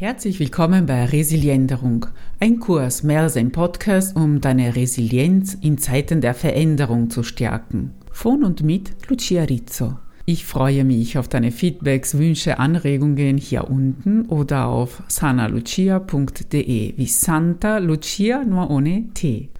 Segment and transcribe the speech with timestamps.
[0.00, 2.06] Herzlich willkommen bei Resilienderung,
[2.38, 7.90] ein Kurs mehr als ein Podcast, um deine Resilienz in Zeiten der Veränderung zu stärken.
[8.10, 9.98] Von und mit Lucia Rizzo.
[10.24, 17.76] Ich freue mich auf deine Feedbacks, Wünsche, Anregungen hier unten oder auf sanalucia.de wie Santa
[17.76, 19.50] Lucia nur ohne T.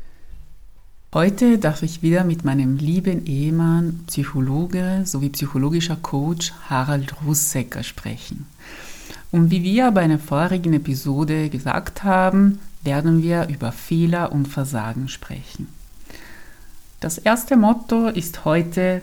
[1.12, 8.46] Heute darf ich wieder mit meinem lieben Ehemann, Psychologe sowie psychologischer Coach Harald Russecker sprechen.
[9.32, 15.08] Und wie wir bei einer vorigen Episode gesagt haben, werden wir über Fehler und Versagen
[15.08, 15.68] sprechen.
[16.98, 19.02] Das erste Motto ist heute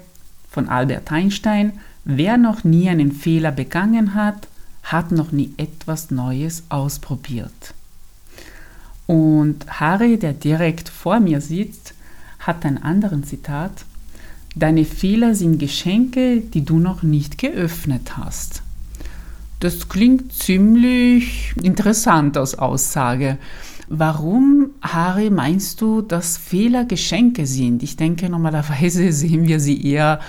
[0.50, 4.48] von Albert Einstein, wer noch nie einen Fehler begangen hat,
[4.84, 7.74] hat noch nie etwas Neues ausprobiert.
[9.06, 11.94] Und Harry, der direkt vor mir sitzt,
[12.40, 13.86] hat ein anderes Zitat.
[14.56, 18.62] Deine Fehler sind Geschenke, die du noch nicht geöffnet hast.
[19.60, 23.40] Das klingt ziemlich interessant als Aussage.
[23.90, 27.82] Warum, Harry, meinst du, dass Fehler Geschenke sind?
[27.84, 30.20] Ich denke, normalerweise sehen wir sie eher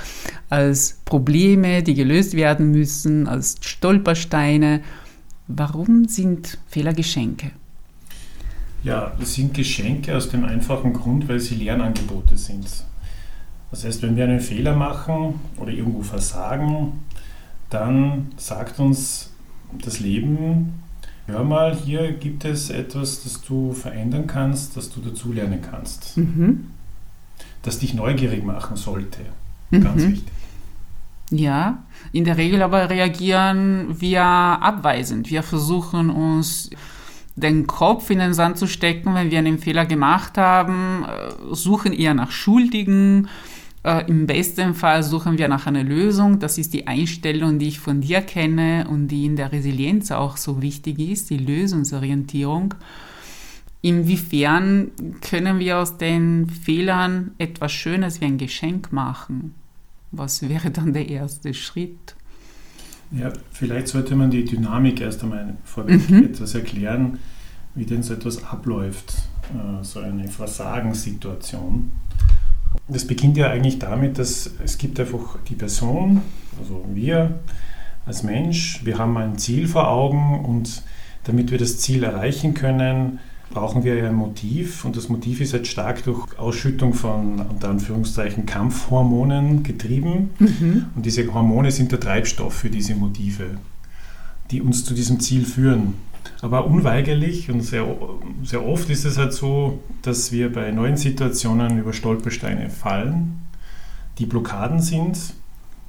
[0.48, 4.80] als Probleme, die gelöst werden müssen, als Stolpersteine.
[5.48, 7.50] Warum sind Fehler Geschenke?
[8.84, 12.66] Ja, es sind Geschenke aus dem einfachen Grund, weil sie Lernangebote sind.
[13.70, 17.00] Das heißt, wenn wir einen Fehler machen oder irgendwo versagen,
[17.70, 19.30] dann sagt uns
[19.84, 20.82] das Leben,
[21.26, 26.16] hör mal, hier gibt es etwas, das du verändern kannst, das du dazulernen kannst.
[26.16, 26.70] Mhm.
[27.62, 29.20] Das dich neugierig machen sollte.
[29.70, 30.12] Ganz mhm.
[30.12, 30.32] wichtig.
[31.30, 35.30] Ja, in der Regel aber reagieren wir abweisend.
[35.30, 36.70] Wir versuchen uns
[37.36, 41.92] den Kopf in den Sand zu stecken, wenn wir einen Fehler gemacht haben, äh, suchen
[41.92, 43.28] eher nach Schuldigen,
[43.88, 46.38] äh, Im besten Fall suchen wir nach einer Lösung.
[46.38, 50.36] Das ist die Einstellung, die ich von dir kenne und die in der Resilienz auch
[50.36, 52.74] so wichtig ist, die Lösungsorientierung.
[53.80, 54.90] Inwiefern
[55.22, 59.54] können wir aus den Fehlern etwas Schönes wie ein Geschenk machen?
[60.10, 62.14] Was wäre dann der erste Schritt?
[63.10, 66.24] Ja, vielleicht sollte man die Dynamik erst einmal vorweg mhm.
[66.24, 67.18] etwas erklären,
[67.74, 69.14] wie denn so etwas abläuft,
[69.54, 71.90] äh, so eine Versagenssituation.
[72.86, 76.22] Das beginnt ja eigentlich damit, dass es gibt einfach die Person,
[76.58, 77.40] also wir
[78.06, 80.82] als Mensch, wir haben ein Ziel vor Augen und
[81.24, 83.18] damit wir das Ziel erreichen können,
[83.50, 88.46] brauchen wir ein Motiv und das Motiv ist jetzt stark durch Ausschüttung von unter Anführungszeichen
[88.46, 90.86] Kampfhormonen getrieben mhm.
[90.94, 93.58] und diese Hormone sind der Treibstoff für diese Motive,
[94.50, 95.94] die uns zu diesem Ziel führen.
[96.40, 97.86] Aber unweigerlich und sehr,
[98.44, 103.40] sehr oft ist es halt so, dass wir bei neuen Situationen über Stolpersteine fallen,
[104.18, 105.34] die Blockaden sind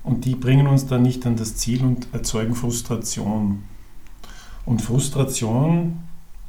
[0.04, 3.64] und die bringen uns dann nicht an das Ziel und erzeugen Frustration.
[4.66, 6.00] Und Frustration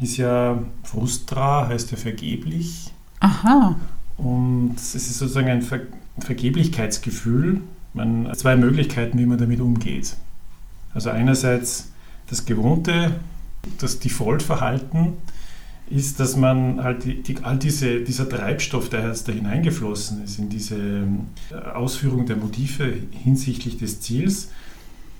[0.00, 2.92] ist ja, Frustra heißt ja vergeblich.
[3.20, 3.76] Aha.
[4.16, 5.80] Und es ist sozusagen ein Ver
[6.18, 7.62] Vergeblichkeitsgefühl.
[7.94, 10.16] Man, zwei Möglichkeiten, wie man damit umgeht.
[10.92, 11.90] Also einerseits
[12.28, 13.12] das Gewohnte
[13.78, 15.14] das Default-Verhalten
[15.90, 20.38] ist, dass man halt die, die, all diese, dieser Treibstoff, der jetzt da hineingeflossen ist
[20.38, 24.50] in diese äh, Ausführung der Motive hinsichtlich des Ziels,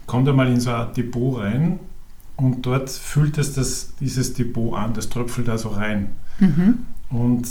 [0.07, 1.81] kommt einmal in so ein Depot rein
[2.37, 6.11] und dort füllt es das, dieses Depot an, das tröpfelt da so rein.
[6.39, 6.87] Mhm.
[7.11, 7.49] Und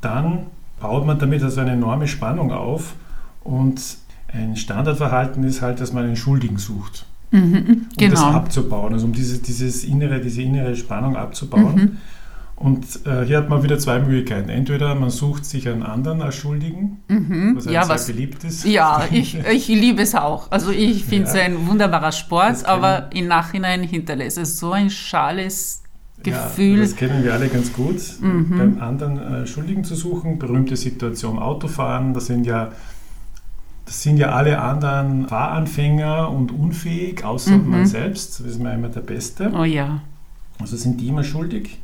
[0.00, 0.46] dann
[0.80, 2.94] baut man damit also eine enorme Spannung auf
[3.42, 3.80] und
[4.28, 7.06] ein Standardverhalten ist halt, dass man einen Schuldigen sucht.
[7.30, 8.30] Mhm, um das genau.
[8.30, 11.74] abzubauen, also um diese, dieses innere, diese innere Spannung abzubauen.
[11.74, 11.96] Mhm.
[12.56, 14.48] Und äh, hier hat man wieder zwei Möglichkeiten.
[14.48, 17.52] Entweder man sucht sich einen anderen als Schuldigen, mhm.
[17.54, 18.64] was ja, sehr was, beliebt ist.
[18.64, 20.50] Ja, ich, ich liebe es auch.
[20.50, 21.42] Also ich finde es ja.
[21.42, 25.82] ein wunderbarer Sport, aber im Nachhinein hinterlässt es so ein schales
[26.22, 26.76] Gefühl.
[26.76, 28.00] Ja, das kennen wir alle ganz gut.
[28.22, 28.56] Mhm.
[28.56, 32.72] Beim anderen äh, Schuldigen zu suchen, berühmte Situation Autofahren, das sind ja
[33.86, 37.70] das sind ja alle anderen Fahranfänger und unfähig, außer mhm.
[37.70, 38.40] man selbst.
[38.40, 39.50] Das ist mir immer der Beste.
[39.54, 40.02] Oh ja.
[40.58, 41.78] Also sind die immer schuldig.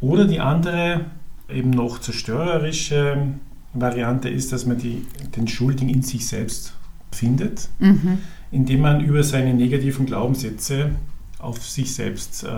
[0.00, 1.06] Oder die andere,
[1.48, 3.28] eben noch zerstörerische
[3.72, 5.06] Variante ist, dass man die,
[5.36, 6.74] den Schuldigen in sich selbst
[7.10, 8.18] findet, mhm.
[8.50, 10.90] indem man über seine negativen Glaubenssätze
[11.38, 12.48] auf sich selbst äh,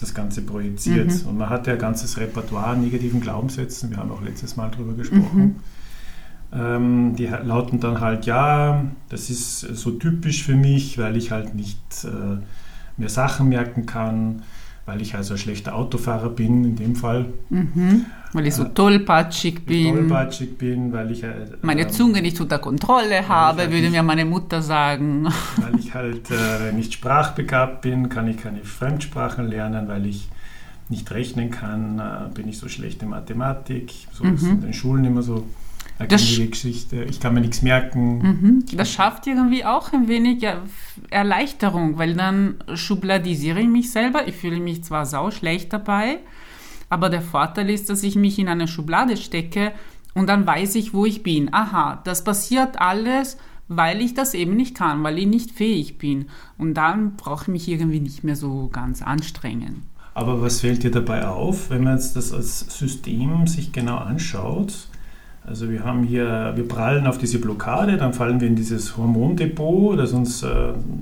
[0.00, 1.08] das Ganze projiziert.
[1.08, 1.28] Mhm.
[1.28, 4.70] Und man hat ja ein ganzes Repertoire an negativen Glaubenssätzen, wir haben auch letztes Mal
[4.70, 5.38] darüber gesprochen.
[5.38, 5.56] Mhm.
[6.52, 11.54] Ähm, die lauten dann halt, ja, das ist so typisch für mich, weil ich halt
[11.54, 12.38] nicht äh,
[12.96, 14.42] mehr Sachen merken kann.
[14.86, 17.26] weil ich also ein schlechter Autofahrer bin in dem Fall.
[17.50, 18.06] Mhm.
[18.32, 19.94] Weil ich so äh, tollpatschig bin.
[19.94, 21.22] Tollpatschig bin, weil ich...
[21.22, 25.28] Äh, meine ähm, Zunge nicht unter Kontrolle habe, halt würde nicht, mir meine Mutter sagen.
[25.56, 30.30] Weil ich halt äh, nicht sprachbegabt bin, kann ich keine Fremdsprachen lernen, weil ich
[30.88, 33.92] nicht rechnen kann, äh, bin ich so schlecht in Mathematik.
[34.12, 34.34] So mhm.
[34.34, 35.44] ist in den Schulen immer so
[35.98, 37.04] eine Geschichte.
[37.04, 38.18] Ich kann mir nichts merken.
[38.18, 38.64] Mhm.
[38.76, 40.46] Das schafft irgendwie auch ein wenig
[41.10, 44.28] Erleichterung, weil dann schubladisiere ich mich selber.
[44.28, 46.18] Ich fühle mich zwar sau schlecht dabei,
[46.88, 49.72] aber der Vorteil ist, dass ich mich in eine Schublade stecke
[50.14, 51.52] und dann weiß ich, wo ich bin.
[51.52, 53.36] Aha, das passiert alles,
[53.66, 56.26] weil ich das eben nicht kann, weil ich nicht fähig bin.
[56.56, 59.82] Und dann brauche ich mich irgendwie nicht mehr so ganz anstrengen.
[60.14, 64.88] Aber was fällt dir dabei auf, wenn man jetzt das als System sich genau anschaut?
[65.48, 69.98] Also wir haben hier, wir prallen auf diese Blockade, dann fallen wir in dieses Hormondepot,
[69.98, 70.48] das uns äh,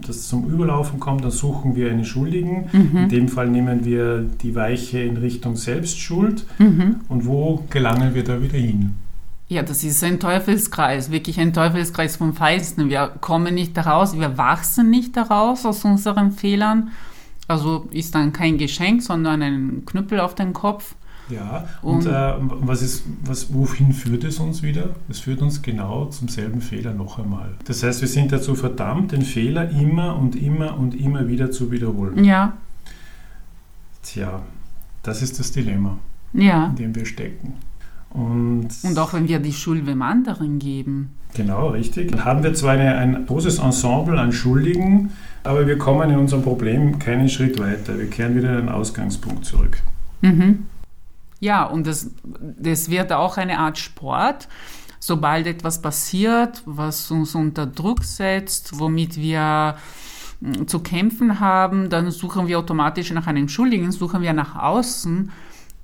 [0.06, 2.68] das zum Überlaufen kommt, dann suchen wir einen Schuldigen.
[2.72, 2.96] Mhm.
[2.96, 6.46] In dem Fall nehmen wir die Weiche in Richtung Selbstschuld.
[6.58, 7.00] Mhm.
[7.08, 8.94] Und wo gelangen wir da wieder hin?
[9.48, 12.88] Ja, das ist ein Teufelskreis, wirklich ein Teufelskreis vom Feinsten.
[12.88, 16.90] Wir kommen nicht daraus, wir wachsen nicht daraus aus unseren Fehlern.
[17.48, 20.94] Also ist dann kein Geschenk, sondern ein Knüppel auf den Kopf.
[21.28, 24.90] Ja, und, und äh, was ist, was, wohin führt es uns wieder?
[25.08, 27.50] Es führt uns genau zum selben Fehler noch einmal.
[27.64, 31.70] Das heißt, wir sind dazu verdammt, den Fehler immer und immer und immer wieder zu
[31.72, 32.24] wiederholen.
[32.24, 32.52] Ja.
[34.02, 34.42] Tja,
[35.02, 35.98] das ist das Dilemma,
[36.32, 36.66] ja.
[36.66, 37.54] in dem wir stecken.
[38.10, 41.10] Und, und auch wenn wir die Schuld dem anderen geben.
[41.34, 42.12] Genau, richtig.
[42.12, 45.10] Dann haben wir zwar eine, ein großes Ensemble an Schuldigen,
[45.44, 47.98] aber wir kommen in unserem Problem keinen Schritt weiter.
[47.98, 49.82] Wir kehren wieder in den Ausgangspunkt zurück.
[50.22, 50.66] Mhm.
[51.40, 54.48] Ja, und das, das wird auch eine Art Sport.
[54.98, 59.76] Sobald etwas passiert, was uns unter Druck setzt, womit wir
[60.40, 65.30] hm, zu kämpfen haben, dann suchen wir automatisch nach einem Schuldigen, suchen wir nach außen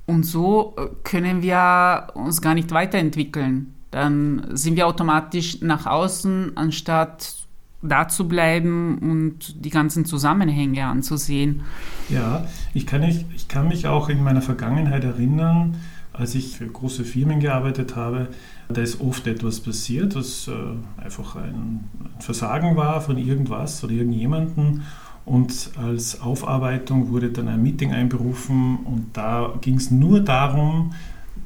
[0.07, 3.75] und so äh, können wir uns gar nicht weiterentwickeln.
[3.91, 7.42] Dann sind wir automatisch nach außen, anstatt
[7.83, 11.63] da zu bleiben und die ganzen Zusammenhänge anzusehen.
[12.09, 15.77] Ja, ich kann, nicht, ich kann mich auch in meiner Vergangenheit erinnern,
[16.13, 18.29] als ich für große Firmen gearbeitet habe,
[18.69, 21.89] da ist oft etwas passiert, was äh, einfach ein
[22.21, 24.83] Versagen war von irgendwas oder irgendjemanden.
[25.25, 30.93] Und als Aufarbeitung wurde dann ein Meeting einberufen und da ging es nur darum,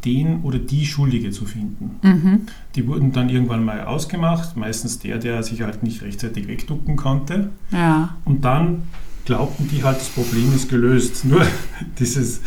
[0.06, 1.96] den oder die Schuldige zu finden.
[2.02, 2.40] Mhm.
[2.76, 7.50] Die wurden dann irgendwann mal ausgemacht, meistens der, der sich halt nicht rechtzeitig wegducken konnte.
[7.72, 8.16] Ja.
[8.24, 8.84] Und dann
[9.24, 11.24] glaubten die halt, das Problem ist gelöst.
[11.24, 11.44] Nur
[11.98, 12.40] dieses,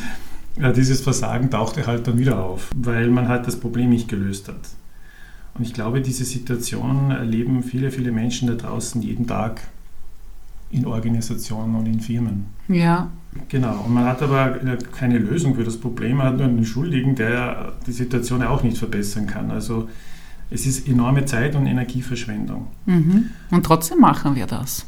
[0.59, 4.47] ja, dieses Versagen tauchte halt dann wieder auf, weil man halt das Problem nicht gelöst
[4.47, 4.69] hat.
[5.53, 9.61] Und ich glaube, diese Situation erleben viele, viele Menschen da draußen jeden Tag
[10.71, 12.45] in Organisationen und in Firmen.
[12.67, 13.09] Ja.
[13.47, 14.57] Genau, und man hat aber
[14.91, 18.77] keine Lösung für das Problem, man hat nur einen Schuldigen, der die Situation auch nicht
[18.77, 19.51] verbessern kann.
[19.51, 19.87] Also
[20.49, 22.67] es ist enorme Zeit- und Energieverschwendung.
[22.85, 23.29] Mhm.
[23.51, 24.85] Und trotzdem machen wir das.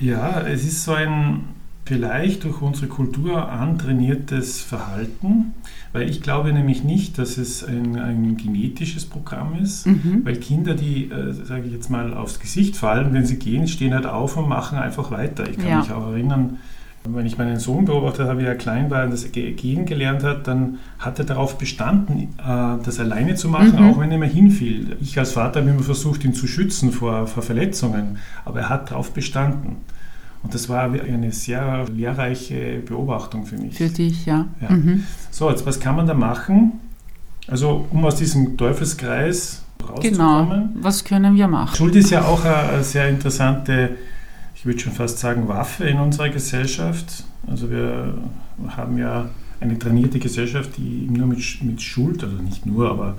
[0.00, 1.44] Ja, es ist so ein
[1.84, 5.52] vielleicht durch unsere Kultur antrainiertes Verhalten,
[5.92, 10.22] weil ich glaube nämlich nicht, dass es ein, ein genetisches Programm ist, mhm.
[10.24, 13.92] weil Kinder, die, äh, sage ich jetzt mal, aufs Gesicht fallen, wenn sie gehen, stehen
[13.92, 15.48] halt auf und machen einfach weiter.
[15.48, 15.78] Ich kann ja.
[15.80, 16.58] mich auch erinnern,
[17.06, 20.46] wenn ich meinen Sohn beobachtet habe, wie er klein war und das Gehen gelernt hat,
[20.48, 23.90] dann hat er darauf bestanden, äh, das alleine zu machen, mhm.
[23.90, 24.96] auch wenn er mal hinfiel.
[25.00, 28.90] Ich als Vater habe immer versucht, ihn zu schützen vor, vor Verletzungen, aber er hat
[28.90, 29.76] darauf bestanden.
[30.42, 33.76] Und das war eine sehr lehrreiche Beobachtung für mich.
[33.76, 34.46] Für dich, ja.
[34.60, 34.70] ja.
[34.70, 35.04] Mhm.
[35.30, 36.72] So, jetzt was kann man da machen?
[37.48, 40.12] Also, um aus diesem Teufelskreis rauszukommen.
[40.12, 41.76] Genau, was können wir machen?
[41.76, 43.96] Schuld ist ja auch eine sehr interessante,
[44.64, 47.24] ich würde schon fast sagen, Waffe in unserer Gesellschaft.
[47.46, 48.14] Also wir
[48.66, 49.28] haben ja
[49.60, 53.18] eine trainierte Gesellschaft, die nur mit, mit Schuld, also nicht nur, aber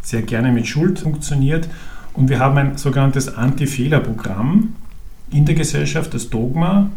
[0.00, 1.68] sehr gerne mit Schuld funktioniert.
[2.14, 4.76] Und wir haben ein sogenanntes Anti-Fehler-Programm
[5.30, 6.88] in der Gesellschaft das Dogma,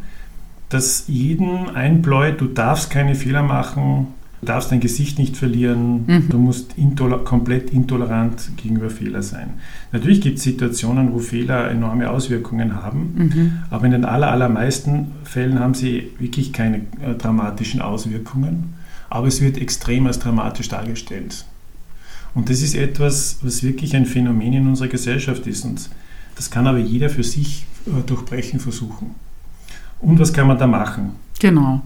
[0.69, 4.07] das jeden einbläut, du darfst keine Fehler machen,
[4.41, 6.29] du darfst dein Gesicht nicht verlieren, mhm.
[6.29, 9.51] du musst intoler komplett intolerant gegenüber Fehler sein.
[9.91, 13.51] Natürlich gibt es Situationen, wo Fehler enorme Auswirkungen haben, mhm.
[13.69, 18.73] aber in den aller, allermeisten Fällen haben sie wirklich keine äh, dramatischen Auswirkungen,
[19.09, 21.45] aber es wird extrem als dramatisch dargestellt.
[22.33, 25.65] Und das ist etwas, was wirklich ein Phänomen in unserer Gesellschaft ist.
[25.65, 25.89] Und
[26.35, 29.15] das kann aber jeder für sich äh, durchbrechen versuchen.
[29.99, 31.11] Und was kann man da machen?
[31.39, 31.81] Genau.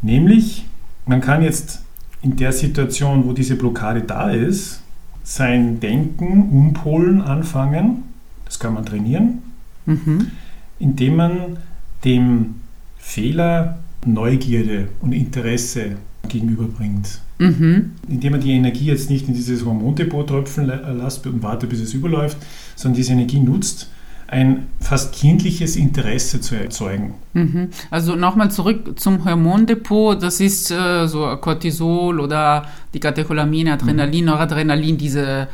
[0.00, 0.64] Nämlich,
[1.06, 1.82] man kann jetzt
[2.22, 4.80] in der Situation, wo diese Blockade da ist,
[5.22, 8.04] sein Denken umpolen anfangen.
[8.44, 9.42] Das kann man trainieren,
[9.86, 10.30] mhm.
[10.78, 11.58] indem man
[12.04, 12.56] dem
[12.98, 15.96] Fehler Neugierde und Interesse
[16.28, 17.20] gegenüberbringt.
[17.38, 17.92] Mhm.
[18.08, 21.94] Indem man die Energie jetzt nicht in dieses Hormondepot tröpfen lässt und wartet, bis es
[21.94, 22.38] überläuft,
[22.76, 23.90] sondern diese Energie nutzt,
[24.26, 27.14] ein fast kindliches Interesse zu erzeugen.
[27.34, 27.70] Mhm.
[27.90, 30.22] Also nochmal zurück zum Hormondepot.
[30.22, 34.30] Das ist äh, so Cortisol oder die Katecholamine, Adrenalin, mhm.
[34.30, 35.48] Noradrenalin, diese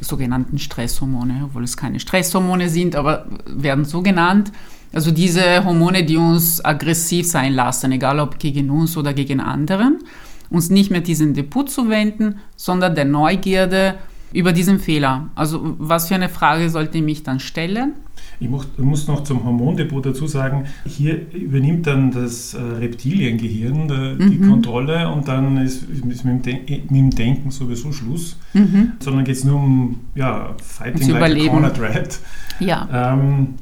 [0.00, 4.50] sogenannten Stresshormone, obwohl es keine Stresshormone sind, aber werden so genannt.
[4.92, 10.00] Also diese Hormone, die uns aggressiv sein lassen, egal ob gegen uns oder gegen anderen,
[10.48, 13.94] uns nicht mehr diesen Depot zu wenden, sondern der Neugierde
[14.32, 15.28] über diesen Fehler.
[15.34, 17.94] Also was für eine Frage sollte ich mich dann stellen?
[18.38, 24.48] Ich muss noch zum Hormondepot dazu sagen, hier übernimmt dann das äh, Reptiliengehirn die mhm.
[24.48, 25.84] Kontrolle und dann ist,
[26.24, 28.92] mit, dem Denken sowieso Schluss, mhm.
[28.98, 32.18] sondern geht es nur um ja, Fighting like a cornered rat.
[32.60, 33.12] Ja.
[33.12, 33.54] Ähm,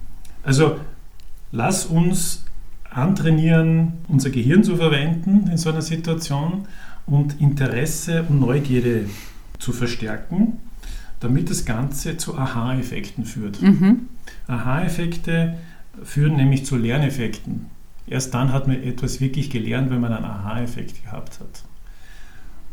[0.45, 0.77] also
[1.51, 2.45] lass uns
[2.91, 6.67] antrainieren, unser Gehirn zu verwenden in so einer Situation
[7.07, 9.07] und Interesse und Neugierde
[9.59, 10.59] zu verstärken,
[11.21, 13.61] damit das Ganze zu Aha-Effekten führt.
[13.61, 14.09] Mhm.
[14.47, 15.59] Aha-Effekte
[16.03, 17.67] führen nämlich zu Lerneffekten.
[18.07, 21.65] Erst dann hat man etwas wirklich gelernt, wenn man einen Aha-Effekt gehabt hat.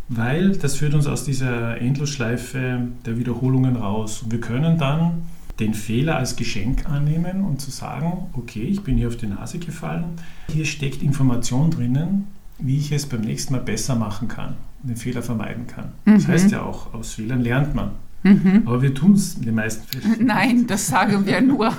[0.07, 4.21] Weil das führt uns aus dieser Endlosschleife der Wiederholungen raus.
[4.21, 5.23] Und wir können dann
[5.59, 9.57] den Fehler als Geschenk annehmen und zu sagen, okay, ich bin hier auf die Nase
[9.57, 10.03] gefallen,
[10.51, 12.27] hier steckt Information drinnen,
[12.59, 15.91] wie ich es beim nächsten Mal besser machen kann, den Fehler vermeiden kann.
[16.05, 16.13] Mhm.
[16.13, 17.91] Das heißt ja auch, aus Fehlern lernt man.
[18.23, 18.63] Mhm.
[18.65, 20.15] Aber wir tun es in den meisten Fällen.
[20.25, 21.73] Nein, das sagen wir nur.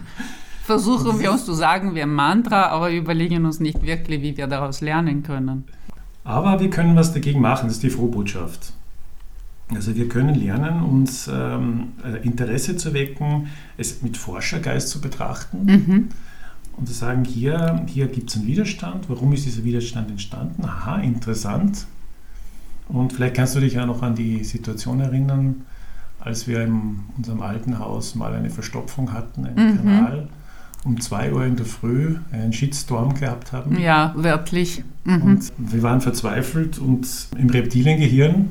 [0.64, 4.80] Versuchen wir uns zu sagen, wir Mantra, aber überlegen uns nicht wirklich, wie wir daraus
[4.80, 5.64] lernen können.
[6.24, 8.72] Aber wir können was dagegen machen, das ist die Frohbotschaft.
[9.72, 15.64] Also wir können lernen, uns ähm, äh, Interesse zu wecken, es mit Forschergeist zu betrachten
[15.66, 16.08] mhm.
[16.76, 20.64] Und zu sagen, hier, hier gibt es einen Widerstand, warum ist dieser Widerstand entstanden?
[20.64, 21.86] Aha, interessant.
[22.88, 25.62] Und vielleicht kannst du dich ja noch an die Situation erinnern,
[26.20, 29.76] als wir in unserem alten Haus mal eine Verstopfung hatten, einen mhm.
[29.76, 30.28] Kanal,
[30.84, 33.78] um 2 Uhr in der Früh einen Shitstorm gehabt haben.
[33.80, 34.84] Ja, wörtlich.
[35.04, 35.22] Mhm.
[35.22, 37.06] Und wir waren verzweifelt und
[37.36, 38.48] im Reptiliengehirn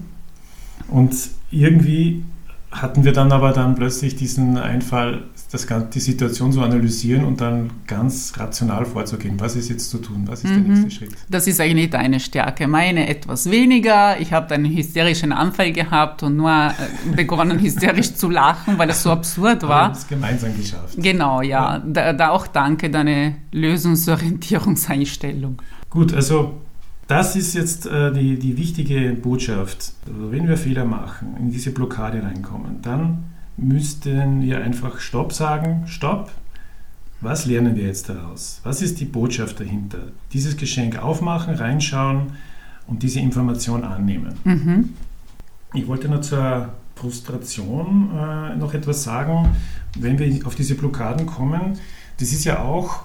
[0.88, 1.16] und
[1.52, 2.24] irgendwie
[2.72, 7.70] hatten wir dann aber dann plötzlich diesen Einfall, das, die Situation zu analysieren und dann
[7.88, 9.40] ganz rational vorzugehen.
[9.40, 10.24] Was ist jetzt zu tun?
[10.26, 10.66] Was ist mhm.
[10.66, 11.12] der nächste Schritt?
[11.30, 12.68] Das ist eigentlich deine Stärke.
[12.68, 14.20] Meine etwas weniger.
[14.20, 16.74] Ich habe einen hysterischen Anfall gehabt und nur äh,
[17.16, 19.70] begonnen, hysterisch zu lachen, weil es so absurd war.
[19.70, 20.96] Wir haben es gemeinsam geschafft.
[20.98, 21.78] Genau, ja.
[21.78, 21.84] ja.
[21.86, 25.62] Da, da auch danke, deine Lösungsorientierungseinstellung.
[25.90, 26.62] Gut, also
[27.08, 29.94] das ist jetzt äh, die, die wichtige Botschaft.
[30.08, 33.26] Also wenn wir Fehler machen, in diese Blockade reinkommen, dann
[33.58, 35.84] müssten wir einfach Stopp sagen.
[35.88, 36.32] Stopp.
[37.22, 38.60] Was lernen wir jetzt daraus?
[38.64, 40.00] Was ist die Botschaft dahinter?
[40.34, 42.34] Dieses Geschenk aufmachen, reinschauen
[42.88, 44.34] und diese Information annehmen.
[44.44, 44.90] Mhm.
[45.74, 49.50] Ich wollte nur zur Frustration äh, noch etwas sagen.
[49.98, 51.78] Wenn wir auf diese Blockaden kommen,
[52.20, 53.05] das ist ja auch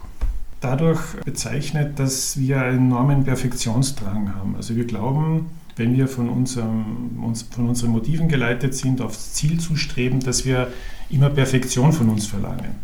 [0.60, 4.56] dadurch bezeichnet, dass wir einen enormen Perfektionsdrang haben.
[4.56, 9.76] Also wir glauben, wenn wir von, unserem, von unseren Motiven geleitet sind, aufs Ziel zu
[9.76, 10.68] streben, dass wir
[11.08, 12.74] immer Perfektion von uns verlangen.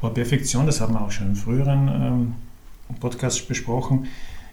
[0.00, 2.34] Aber Perfektion, das haben wir auch schon in früheren ähm,
[3.00, 4.06] Podcasts besprochen,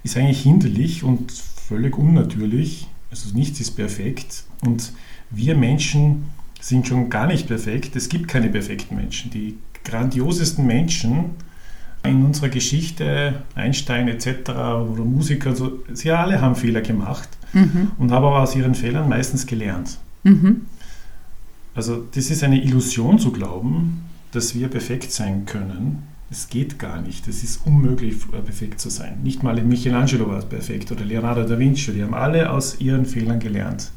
[0.04, 2.88] ist eigentlich hinderlich und völlig unnatürlich.
[3.12, 4.46] Also nichts ist perfekt.
[4.66, 4.94] Und
[5.30, 6.26] wir Menschen
[6.60, 7.96] sind schon gar nicht perfekt.
[7.96, 9.30] Es gibt keine perfekten Menschen.
[9.32, 11.32] Die grandiosesten Menschen,
[12.04, 14.50] in unserer Geschichte, Einstein etc.
[14.50, 17.92] oder Musiker, so, sie alle haben Fehler gemacht mhm.
[17.98, 19.98] und haben aber aus ihren Fehlern meistens gelernt.
[20.24, 20.62] Mhm.
[21.74, 26.04] Also das ist eine Illusion zu glauben, dass wir perfekt sein können.
[26.30, 27.28] Es geht gar nicht.
[27.28, 29.20] Es ist unmöglich, perfekt zu sein.
[29.22, 31.92] Nicht mal Michelangelo war perfekt oder Leonardo da Vinci.
[31.92, 33.92] Die haben alle aus ihren Fehlern gelernt.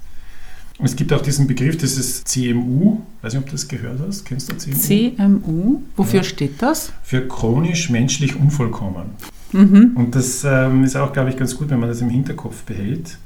[0.83, 3.01] Es gibt auch diesen Begriff, das ist CMU.
[3.19, 4.25] Ich weiß nicht, ob du das gehört hast.
[4.25, 4.77] Kennst du CMU?
[4.77, 5.83] CMU?
[5.97, 6.25] Wofür ja.
[6.25, 6.93] steht das?
[7.03, 9.11] Für chronisch menschlich unvollkommen.
[9.53, 9.93] Mhm.
[9.95, 13.19] Und das ähm, ist auch, glaube ich, ganz gut, wenn man das im Hinterkopf behält.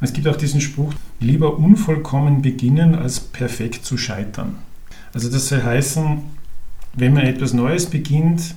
[0.00, 4.56] Und es gibt auch diesen Spruch, lieber unvollkommen beginnen, als perfekt zu scheitern.
[5.12, 6.22] Also das soll heißen,
[6.94, 8.54] wenn man etwas Neues beginnt,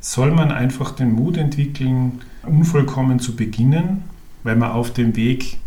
[0.00, 4.04] soll man einfach den Mut entwickeln, unvollkommen zu beginnen,
[4.44, 5.58] weil man auf dem Weg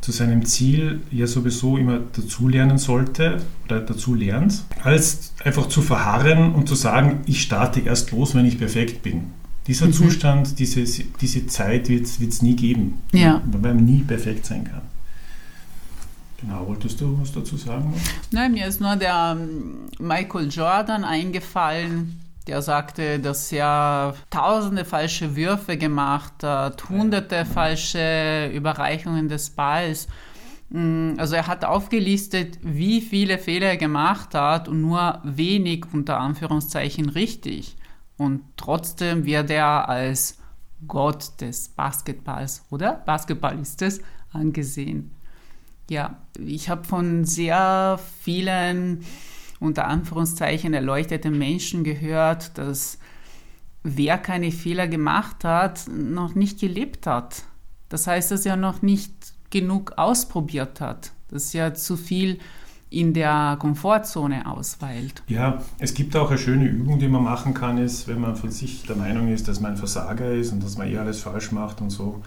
[0.00, 6.54] zu seinem Ziel ja sowieso immer dazulernen sollte oder dazu lernt, als einfach zu verharren
[6.54, 9.32] und zu sagen, ich starte erst los, wenn ich perfekt bin.
[9.66, 9.92] Dieser mhm.
[9.92, 10.84] Zustand, diese,
[11.20, 13.42] diese Zeit wird es nie geben, ja.
[13.50, 14.82] weil man nie perfekt sein kann.
[16.40, 17.92] Genau, wolltest du was dazu sagen?
[18.30, 25.36] Nein, mir ist nur der ähm, Michael Jordan eingefallen, der sagte, dass er tausende falsche
[25.36, 30.08] Würfe gemacht hat, hunderte falsche Überreichungen des Balls.
[30.70, 36.18] Mm, also er hat aufgelistet, wie viele Fehler er gemacht hat und nur wenig unter
[36.18, 37.76] Anführungszeichen richtig.
[38.16, 40.38] Und trotzdem wird er als
[40.86, 44.00] Gott des Basketballs oder Basketballistes
[44.32, 45.10] angesehen.
[45.90, 49.04] Ja, ich habe von sehr vielen
[49.60, 52.98] unter Anführungszeichen erleuchteten Menschen gehört, dass
[53.82, 57.44] wer keine Fehler gemacht hat, noch nicht gelebt hat.
[57.88, 59.12] Das heißt, dass er noch nicht
[59.50, 62.38] genug ausprobiert hat, dass er zu viel
[62.88, 65.22] in der Komfortzone ausweilt.
[65.28, 68.50] Ja, es gibt auch eine schöne Übung, die man machen kann, ist, wenn man von
[68.50, 71.52] sich der Meinung ist, dass man ein Versager ist und dass man eh alles falsch
[71.52, 72.20] macht und so.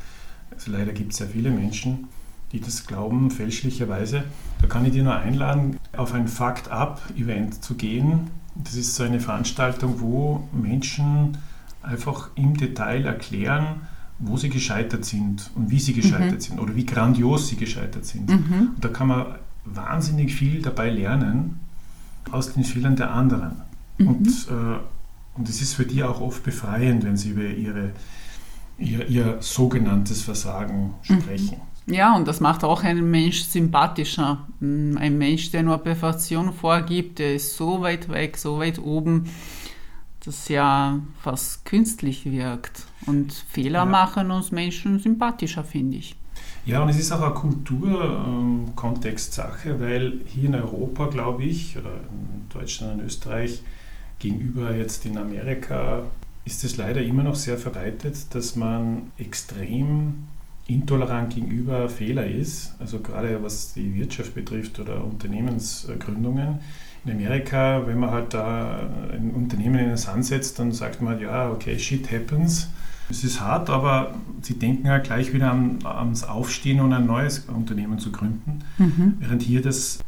[0.51, 2.07] Also leider gibt es ja viele Menschen,
[2.53, 4.23] die das glauben, fälschlicherweise.
[4.61, 8.29] Da kann ich dir nur einladen, auf ein Fact-Up-Event zu gehen.
[8.55, 11.37] Das ist so eine Veranstaltung, wo Menschen
[11.81, 13.81] einfach im Detail erklären,
[14.19, 16.39] wo sie gescheitert sind und wie sie gescheitert mhm.
[16.39, 18.29] sind oder wie grandios sie gescheitert sind.
[18.29, 18.69] Mhm.
[18.75, 19.25] Und da kann man
[19.65, 21.59] wahnsinnig viel dabei lernen
[22.31, 23.61] aus den Fehlern der anderen.
[23.97, 24.07] Mhm.
[24.07, 24.79] Und, äh,
[25.35, 27.91] und es ist für die auch oft befreiend, wenn sie über ihre,
[28.77, 31.21] ihr, ihr sogenanntes Versagen mhm.
[31.21, 31.57] sprechen.
[31.85, 34.47] Ja, und das macht auch einen Mensch sympathischer.
[34.59, 39.29] Mm, ein Mensch, der nur Perfektion vorgibt, der ist so weit weg, so weit oben,
[40.25, 42.85] dass er fast künstlich wirkt.
[43.05, 43.85] Und Fehler ja.
[43.85, 46.15] machen uns Menschen sympathischer, finde ich.
[46.65, 51.91] Ja, und es ist auch eine Kulturkontextsache, ähm, weil hier in Europa, glaube ich, oder
[51.91, 53.61] in Deutschland und Österreich,
[54.19, 56.03] gegenüber jetzt in Amerika,
[56.45, 60.27] ist es leider immer noch sehr verbreitet, dass man extrem
[60.67, 66.59] intolerant gegenüber Fehler ist, also gerade was die Wirtschaft betrifft oder Unternehmensgründungen.
[67.05, 68.79] In Amerika, wenn man halt da
[69.11, 72.69] ein Unternehmen in den Sand setzt, dann sagt man, ja, okay, shit happens.
[73.09, 77.39] Es ist hart, aber sie denken ja gleich wieder an, ans Aufstehen und ein neues
[77.39, 79.17] Unternehmen zu gründen, mhm.
[79.19, 79.99] während hier das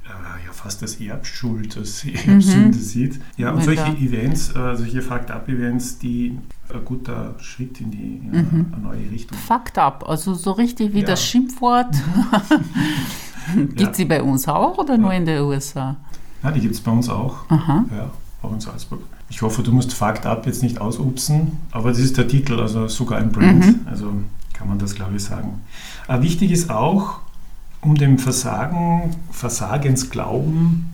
[0.65, 2.81] fast als Erbschuld, als Erbsünde mhm.
[2.81, 3.19] sieht.
[3.37, 6.39] Ja, und solche Events, äh, solche Fucked-Up-Events, die
[6.73, 8.65] ein guter Schritt in die in mhm.
[8.73, 9.37] eine neue Richtung.
[9.37, 11.05] Fucked Up, also so richtig wie ja.
[11.05, 11.95] das Schimpfwort.
[13.55, 13.93] gibt ja.
[13.93, 15.97] sie bei uns auch oder nur in den USA?
[16.41, 17.47] Ja, die gibt es bei uns auch.
[17.49, 17.85] Aha.
[17.95, 18.09] Ja,
[18.41, 19.01] auch in Salzburg.
[19.29, 22.87] Ich hoffe, du musst Fucked Up jetzt nicht ausupsen, aber das ist der Titel, also
[22.87, 23.65] sogar ein Brand.
[23.65, 23.79] Mhm.
[23.85, 24.11] Also
[24.53, 25.61] kann man das, glaube ich, sagen.
[26.07, 27.19] Aber wichtig ist auch,
[27.85, 30.91] um dem Versagen, Versagensglauben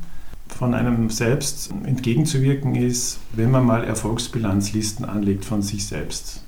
[0.50, 6.44] von einem selbst entgegenzuwirken, ist, wenn man mal Erfolgsbilanzlisten anlegt von sich selbst.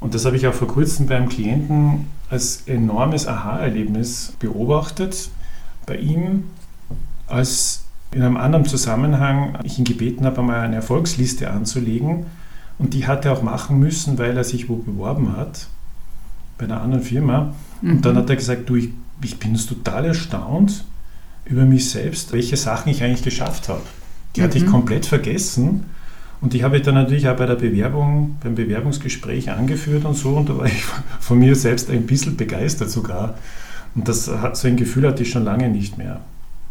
[0.00, 5.30] Und das habe ich auch vor kurzem beim Klienten als enormes Aha-Erlebnis beobachtet.
[5.86, 6.44] Bei ihm,
[7.26, 12.26] als in einem anderen Zusammenhang ich ihn gebeten habe, einmal eine Erfolgsliste anzulegen.
[12.78, 15.66] Und die hat er auch machen müssen, weil er sich wo beworben hat,
[16.56, 17.54] bei einer anderen Firma.
[17.82, 17.90] Mhm.
[17.90, 18.90] Und dann hat er gesagt, du, ich,
[19.22, 20.84] ich bin total erstaunt
[21.44, 23.82] über mich selbst, welche Sachen ich eigentlich geschafft habe.
[24.36, 24.44] Die mhm.
[24.44, 24.70] hatte ich mhm.
[24.70, 25.84] komplett vergessen.
[26.40, 30.36] Und die habe ich dann natürlich auch bei der Bewerbung, beim Bewerbungsgespräch angeführt und so.
[30.36, 30.82] Und da war ich
[31.20, 33.36] von mir selbst ein bisschen begeistert sogar.
[33.94, 36.20] Und das, so ein Gefühl hatte ich schon lange nicht mehr.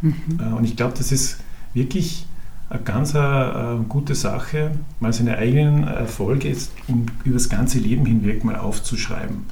[0.02, 0.14] Mhm.
[0.40, 1.40] Äh, und ich glaube, das ist
[1.74, 2.26] wirklich
[2.70, 6.56] eine ganz eine, äh, gute Sache, mal seine eigenen Erfolge
[7.24, 9.46] über das ganze Leben hinweg mal aufzuschreiben,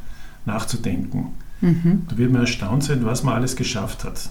[0.46, 1.28] nachzudenken.
[1.62, 2.04] Mhm.
[2.10, 4.30] Da wird man erstaunt sein, was man alles geschafft hat.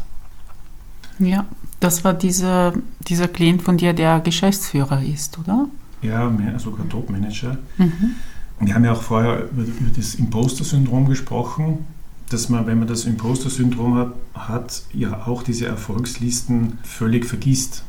[1.19, 1.47] Ja,
[1.81, 5.69] das war dieser, dieser Klient von dir, der Geschäftsführer ist, oder?
[6.03, 7.59] Ja, sogar Top-Manager.
[7.79, 8.17] Mhm.
[8.61, 11.87] Wir haben ja auch vorher über, über das Imposter-Syndrom gesprochen
[12.31, 17.85] dass man, wenn man das Imposter-Syndrom hat, hat, ja auch diese Erfolgslisten völlig vergisst.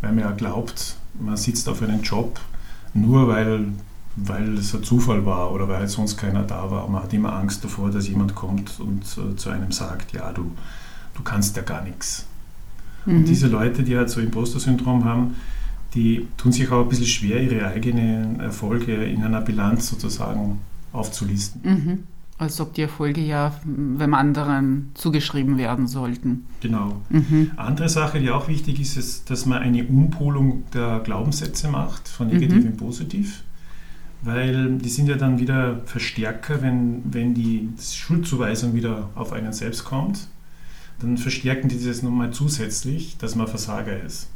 [0.00, 2.40] Weil man ja glaubt, man sitzt auf einem Job
[2.94, 3.66] nur weil,
[4.24, 6.88] weil es ein Zufall war oder weil sonst keiner da war.
[6.88, 10.52] Man hat immer Angst davor, dass jemand kommt und äh, zu einem sagt, ja, du,
[11.14, 12.26] du kannst ja gar nichts.
[13.06, 13.16] Mhm.
[13.16, 15.36] Und diese Leute, die halt so Imposter-Syndrom haben,
[15.94, 20.60] die tun sich auch ein bisschen schwer, ihre eigenen Erfolge in einer Bilanz sozusagen
[20.92, 21.60] aufzulisten.
[21.62, 21.98] Mhm.
[22.38, 26.46] Als ob die Erfolge ja beim anderen zugeschrieben werden sollten.
[26.60, 27.02] Genau.
[27.10, 27.50] Mhm.
[27.56, 32.28] Andere Sache, die auch wichtig ist, ist, dass man eine Umpolung der Glaubenssätze macht, von
[32.28, 32.70] negativ mhm.
[32.70, 33.42] in positiv.
[34.22, 39.84] Weil die sind ja dann wieder Verstärker, wenn, wenn die Schuldzuweisung wieder auf einen selbst
[39.84, 40.26] kommt.
[41.00, 44.28] Dann verstärken die das nochmal zusätzlich, dass man Versager ist.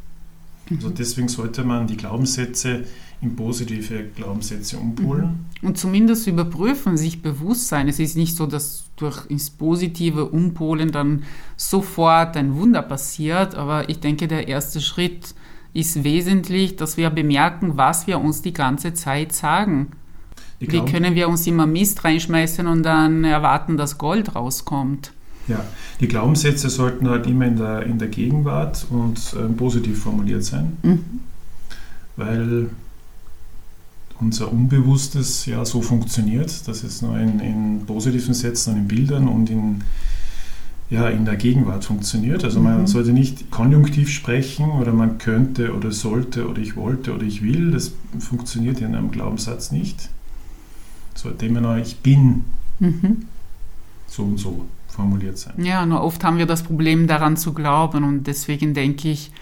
[0.70, 0.94] Also mhm.
[0.94, 2.84] deswegen sollte man die Glaubenssätze
[3.20, 5.46] in positive Glaubenssätze umpolen.
[5.60, 5.68] Mhm.
[5.68, 7.88] Und zumindest überprüfen, sich bewusst sein.
[7.88, 11.24] Es ist nicht so, dass durch ins positive Umpolen dann
[11.56, 15.34] sofort ein Wunder passiert, aber ich denke, der erste Schritt
[15.74, 19.88] ist wesentlich, dass wir bemerken, was wir uns die ganze Zeit sagen.
[20.60, 25.12] Wie können wir uns immer Mist reinschmeißen und dann erwarten, dass Gold rauskommt?
[25.46, 25.62] Ja,
[26.00, 30.78] die Glaubenssätze sollten halt immer in der, in der Gegenwart und äh, positiv formuliert sein,
[30.82, 31.20] mhm.
[32.16, 32.70] weil
[34.20, 39.28] unser Unbewusstes ja so funktioniert, dass es nur in, in positiven Sätzen und in Bildern
[39.28, 39.82] und in,
[40.90, 42.44] ja, in der Gegenwart funktioniert.
[42.44, 42.86] Also man mhm.
[42.86, 47.70] sollte nicht konjunktiv sprechen oder man könnte oder sollte oder ich wollte oder ich will.
[47.70, 50.10] Das funktioniert in einem Glaubenssatz nicht.
[51.14, 52.44] Sollte immer noch ich bin
[52.80, 53.26] mhm.
[54.06, 55.54] so und so formuliert sein.
[55.58, 59.32] Ja, nur oft haben wir das Problem daran zu glauben und deswegen denke ich,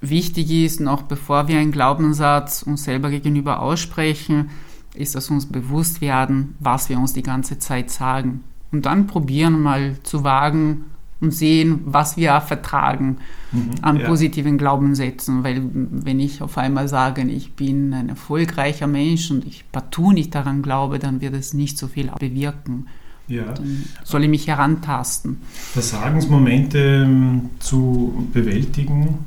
[0.00, 4.50] wichtig ist, noch bevor wir einen Glaubenssatz uns selber gegenüber aussprechen,
[4.94, 8.42] ist, dass wir uns bewusst werden, was wir uns die ganze Zeit sagen.
[8.74, 10.86] Und dann probieren mal zu wagen
[11.20, 13.18] und sehen, was wir vertragen
[13.52, 14.06] mhm, an ja.
[14.08, 15.44] positiven Glaubenssätzen.
[15.44, 20.34] Weil wenn ich auf einmal sage, ich bin ein erfolgreicher Mensch und ich partout nicht
[20.34, 22.88] daran glaube, dann wird es nicht so viel bewirken.
[23.28, 23.44] Ja.
[23.52, 25.38] Dann soll ich mich herantasten.
[25.72, 29.18] Versagensmomente ähm, zu bewältigen.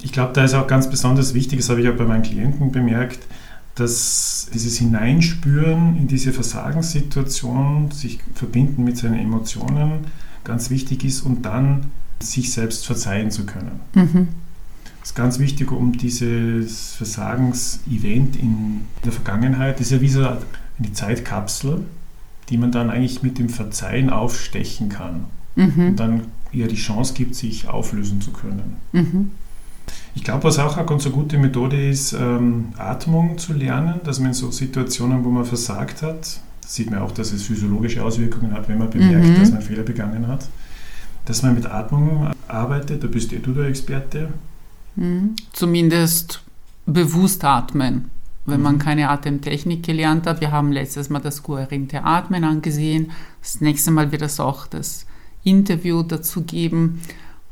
[0.00, 2.70] Ich glaube, da ist auch ganz besonders wichtig, das habe ich auch bei meinen Klienten
[2.70, 3.18] bemerkt,
[3.76, 10.06] dass dieses Hineinspüren in diese Versagenssituation, sich verbinden mit seinen Emotionen,
[10.44, 13.80] ganz wichtig ist und dann sich selbst verzeihen zu können.
[13.94, 14.28] Mhm.
[15.00, 20.26] Das ist ganz wichtig, um dieses Versagensevent in der Vergangenheit, das ist ja wie so
[20.26, 21.82] eine Zeitkapsel,
[22.48, 25.24] die man dann eigentlich mit dem Verzeihen aufstechen kann.
[25.54, 25.88] Mhm.
[25.88, 28.76] Und dann ihr die Chance gibt, sich auflösen zu können.
[28.92, 29.30] Mhm.
[30.14, 34.28] Ich glaube, was auch eine ganz gute Methode ist, ähm, Atmung zu lernen, dass man
[34.28, 38.68] in so Situationen, wo man versagt hat, sieht man auch, dass es physiologische Auswirkungen hat,
[38.68, 39.40] wenn man bemerkt, mhm.
[39.40, 40.48] dass man Fehler begangen hat,
[41.26, 43.04] dass man mit Atmung arbeitet.
[43.04, 44.28] Da bist eh du der Experte.
[44.96, 45.36] Mhm.
[45.52, 46.42] Zumindest
[46.86, 48.10] bewusst atmen
[48.46, 48.80] wenn man mhm.
[48.80, 50.40] keine Atemtechnik gelernt hat.
[50.40, 53.10] Wir haben letztes Mal das kohärente Atmen angesehen.
[53.42, 55.06] Das nächste Mal wird es auch das
[55.42, 57.02] Interview dazu geben.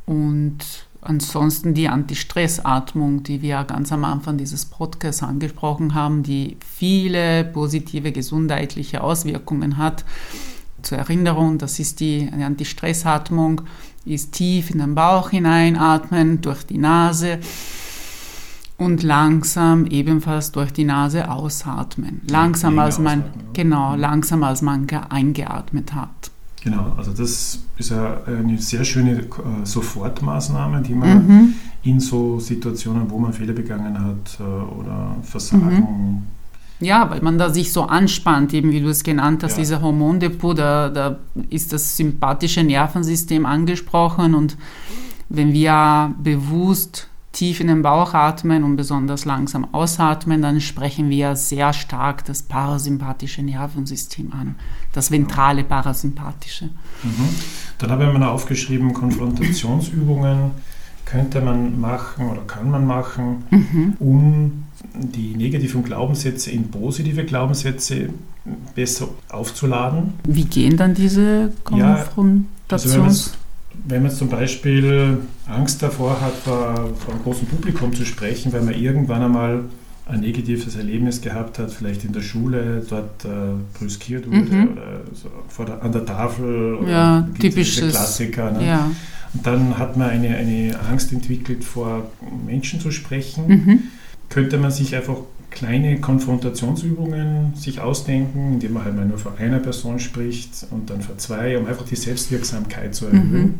[0.06, 0.58] Und
[1.04, 8.12] ansonsten die Anti-Stress-Atmung, die wir ganz am Anfang dieses Podcasts angesprochen haben, die viele positive
[8.12, 10.04] gesundheitliche Auswirkungen hat.
[10.82, 13.62] Zur Erinnerung, das ist die Anti-Stress-Atmung,
[14.04, 17.38] ist tief in den Bauch hineinatmen durch die Nase
[18.76, 22.20] und langsam ebenfalls durch die Nase ausatmen.
[22.28, 26.30] Langsam als man genau, langsam als man eingeatmet hat.
[26.64, 29.26] Genau, also das ist eine sehr schöne äh,
[29.64, 31.54] Sofortmaßnahme, die man mhm.
[31.82, 35.76] in so Situationen, wo man Fehler begangen hat äh, oder Versagen.
[35.76, 36.22] Mhm.
[36.80, 39.58] Ja, weil man da sich so anspannt, eben wie du es genannt hast, ja.
[39.58, 41.18] dieser Hormondepot, da, da
[41.50, 44.56] ist das sympathische Nervensystem angesprochen und
[45.28, 51.36] wenn wir bewusst tief in den Bauch atmen und besonders langsam ausatmen, dann sprechen wir
[51.36, 54.54] sehr stark das parasympathische Nervensystem an,
[54.92, 56.66] das ventrale parasympathische.
[57.02, 57.28] Mhm.
[57.78, 60.52] Dann habe ich mir aufgeschrieben, Konfrontationsübungen
[61.04, 63.94] könnte man machen oder kann man machen, mhm.
[63.98, 68.08] um die negativen Glaubenssätze in positive Glaubenssätze
[68.74, 70.14] besser aufzuladen.
[70.26, 72.94] Wie gehen dann diese Konfrontations...
[72.94, 73.30] Ja, also
[73.84, 78.62] wenn man zum Beispiel Angst davor hat, vor, vor einem großen Publikum zu sprechen, weil
[78.62, 79.64] man irgendwann einmal
[80.06, 83.28] ein negatives Erlebnis gehabt hat, vielleicht in der Schule, dort äh,
[83.78, 84.72] brüskiert wurde mhm.
[84.72, 88.50] oder so vor der, an der Tafel oder ja, typisches Klassiker.
[88.50, 88.66] Ne?
[88.66, 88.90] Ja.
[89.32, 92.10] Und dann hat man eine, eine Angst entwickelt, vor
[92.46, 93.46] Menschen zu sprechen.
[93.48, 93.82] Mhm.
[94.28, 95.16] Könnte man sich einfach
[95.54, 101.00] kleine Konfrontationsübungen sich ausdenken, indem man halt mal nur vor einer Person spricht und dann
[101.00, 103.58] vor zwei, um einfach die Selbstwirksamkeit zu erhöhen.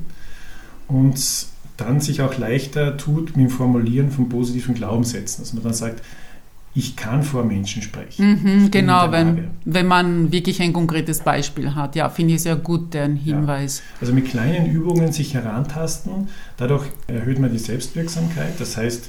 [0.89, 0.97] Mhm.
[0.97, 5.75] Und dann sich auch leichter tut mit dem Formulieren von positiven Glaubenssätzen, dass man dann
[5.75, 6.03] sagt,
[6.77, 8.41] ich kann vor Menschen sprechen.
[8.43, 11.95] Mhm, genau, wenn, wenn man wirklich ein konkretes Beispiel hat.
[11.95, 13.79] Ja, finde ich sehr gut, den Hinweis.
[13.79, 13.85] Ja.
[14.01, 18.59] Also mit kleinen Übungen sich herantasten, dadurch erhöht man die Selbstwirksamkeit.
[18.59, 19.09] Das heißt,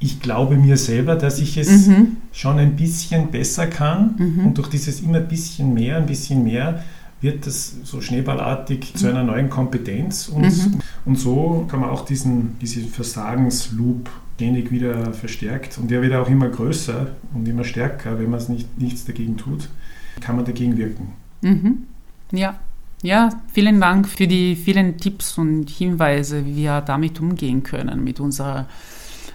[0.00, 2.16] ich glaube mir selber, dass ich es mhm.
[2.32, 4.46] schon ein bisschen besser kann mhm.
[4.46, 6.82] und durch dieses immer ein bisschen mehr, ein bisschen mehr
[7.20, 10.80] wird das so schneeballartig zu einer neuen Kompetenz und, mhm.
[11.04, 16.30] und so kann man auch diesen, diesen Versagensloop ständig wieder verstärkt und der wird auch
[16.30, 19.68] immer größer und immer stärker, wenn man es nicht, nichts dagegen tut,
[20.22, 21.12] kann man dagegen wirken.
[21.42, 21.86] Mhm.
[22.32, 22.58] Ja.
[23.02, 28.20] Ja, vielen Dank für die vielen Tipps und Hinweise, wie wir damit umgehen können, mit
[28.20, 28.66] unserer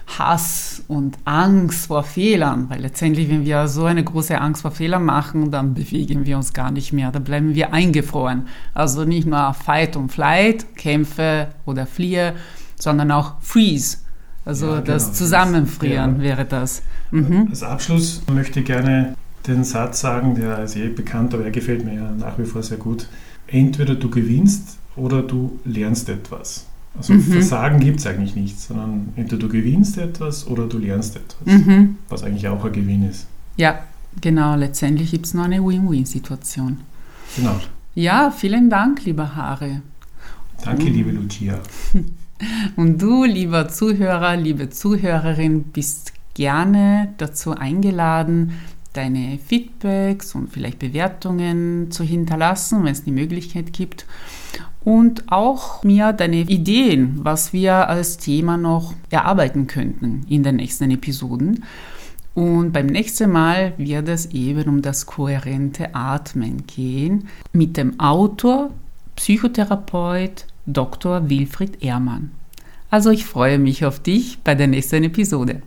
[0.06, 5.04] Hass und Angst vor Fehlern, weil letztendlich, wenn wir so eine große Angst vor Fehlern
[5.04, 8.46] machen, dann bewegen wir uns gar nicht mehr, da bleiben wir eingefroren.
[8.72, 12.34] Also nicht nur Fight und Flight, Kämpfe oder Fliehe,
[12.78, 13.98] sondern auch Freeze,
[14.44, 15.16] Also ja, das genau.
[15.16, 16.22] Zusammenfrieren ja.
[16.22, 16.82] wäre das.
[17.10, 17.48] Mhm.
[17.50, 19.16] Als Abschluss möchte ich gerne
[19.46, 22.62] den Satz sagen, der ist eh bekannt, aber er gefällt mir ja nach wie vor
[22.62, 23.08] sehr gut.
[23.46, 26.66] Entweder du gewinnst oder du lernst etwas.
[26.96, 27.20] Also mhm.
[27.22, 31.96] Versagen gibt es eigentlich nicht, sondern entweder du gewinnst etwas oder du lernst etwas, mhm.
[32.08, 33.26] was eigentlich auch ein Gewinn ist.
[33.56, 33.80] Ja,
[34.20, 34.54] genau.
[34.54, 36.78] Letztendlich gibt es nur eine Win-Win-Situation.
[37.36, 37.60] Genau.
[37.94, 39.80] Ja, vielen Dank, lieber Harry.
[40.64, 41.58] Danke, liebe Lucia.
[42.76, 48.52] Und du, lieber Zuhörer, liebe Zuhörerin, bist gerne dazu eingeladen,
[48.92, 54.06] deine Feedbacks und vielleicht Bewertungen zu hinterlassen, wenn es die Möglichkeit gibt.
[54.86, 60.92] Und auch mir deine Ideen, was wir als Thema noch erarbeiten könnten in den nächsten
[60.92, 61.64] Episoden.
[62.36, 68.70] Und beim nächsten Mal wird es eben um das kohärente Atmen gehen mit dem Autor,
[69.16, 71.28] Psychotherapeut Dr.
[71.28, 72.30] Wilfried Ehrmann.
[72.88, 75.62] Also ich freue mich auf dich bei der nächsten Episode.